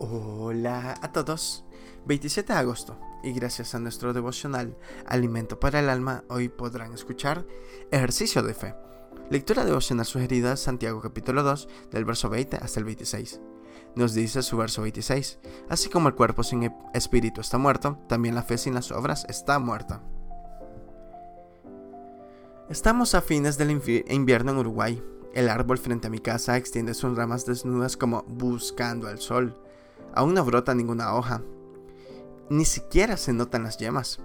[0.00, 1.64] Hola a todos.
[2.06, 4.76] 27 de agosto y gracias a nuestro devocional
[5.06, 7.44] Alimento para el Alma, hoy podrán escuchar
[7.90, 8.76] Ejercicio de Fe.
[9.28, 13.40] Lectura devocional sugerida Santiago capítulo 2 del verso 20 hasta el 26.
[13.96, 18.44] Nos dice su verso 26, así como el cuerpo sin espíritu está muerto, también la
[18.44, 20.00] fe sin las obras está muerta.
[22.70, 25.02] Estamos a fines del invierno en Uruguay.
[25.34, 29.56] El árbol frente a mi casa extiende sus ramas desnudas como buscando al sol.
[30.18, 31.42] Aún no brota ninguna hoja.
[32.50, 34.18] Ni siquiera se notan las yemas.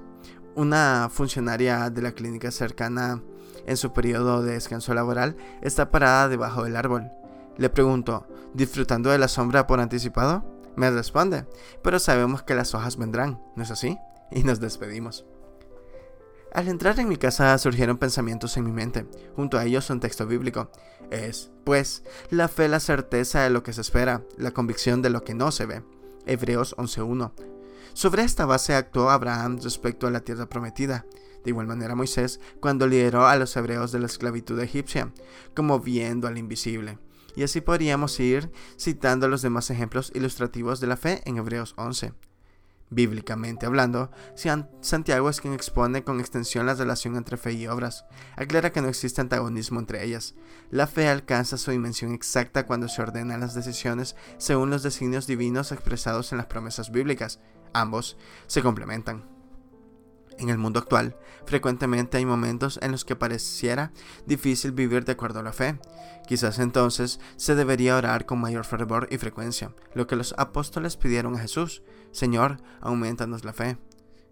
[0.56, 3.22] Una funcionaria de la clínica cercana
[3.68, 7.12] en su periodo de descanso laboral está parada debajo del árbol.
[7.58, 8.26] Le pregunto,
[8.56, 10.44] ¿disfrutando de la sombra por anticipado?
[10.76, 11.46] Me responde,
[11.84, 14.00] pero sabemos que las hojas vendrán, ¿no es así?
[14.32, 15.28] Y nos despedimos.
[16.54, 20.28] Al entrar en mi casa surgieron pensamientos en mi mente, junto a ellos un texto
[20.28, 20.70] bíblico.
[21.10, 25.24] Es, pues, la fe, la certeza de lo que se espera, la convicción de lo
[25.24, 25.84] que no se ve.
[26.28, 27.32] Hebreos 11.1.
[27.94, 31.08] Sobre esta base actuó Abraham respecto a la tierra prometida.
[31.44, 35.12] De igual manera Moisés, cuando lideró a los hebreos de la esclavitud egipcia,
[35.56, 37.00] como viendo al invisible.
[37.36, 42.14] Y así podríamos ir citando los demás ejemplos ilustrativos de la fe en Hebreos 11
[42.94, 44.11] bíblicamente hablando,
[44.81, 48.05] Santiago es quien expone con extensión la relación entre fe y obras.
[48.36, 50.36] Aclara que no existe antagonismo entre ellas.
[50.69, 55.71] La fe alcanza su dimensión exacta cuando se ordenan las decisiones según los designios divinos
[55.71, 57.39] expresados en las promesas bíblicas.
[57.73, 59.33] Ambos se complementan.
[60.38, 63.92] En el mundo actual, frecuentemente hay momentos en los que pareciera
[64.26, 65.80] difícil vivir de acuerdo a la fe.
[66.28, 71.36] Quizás entonces se debería orar con mayor fervor y frecuencia, lo que los apóstoles pidieron
[71.36, 71.84] a Jesús.
[72.11, 73.78] Señor, aumentanos la fe.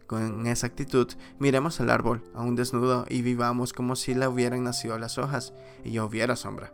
[0.07, 1.07] Con esa actitud,
[1.39, 5.53] miremos el árbol, aún desnudo, y vivamos como si le hubieran nacido las hojas
[5.85, 6.73] y ya hubiera sombra.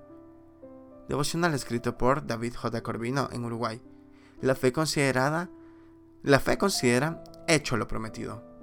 [1.08, 2.81] Devocional escrito por David J.
[2.81, 3.81] Corvino en Uruguay.
[4.42, 5.50] La fe considerada,
[6.23, 8.56] la fe considera hecho lo prometido.